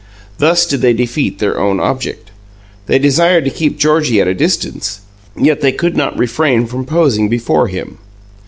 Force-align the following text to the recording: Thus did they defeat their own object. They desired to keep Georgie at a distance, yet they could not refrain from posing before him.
Thus 0.39 0.65
did 0.65 0.81
they 0.81 0.93
defeat 0.93 1.37
their 1.37 1.59
own 1.59 1.79
object. 1.79 2.31
They 2.87 2.97
desired 2.97 3.45
to 3.45 3.51
keep 3.51 3.77
Georgie 3.77 4.19
at 4.19 4.27
a 4.27 4.33
distance, 4.33 5.01
yet 5.37 5.61
they 5.61 5.71
could 5.71 5.95
not 5.95 6.17
refrain 6.17 6.65
from 6.65 6.87
posing 6.87 7.29
before 7.29 7.67
him. 7.67 7.99